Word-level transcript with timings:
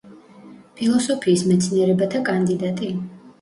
ფილოსოფიის 0.79 1.43
მეცნიერებათა 1.51 2.23
კანდიდატი. 2.31 2.91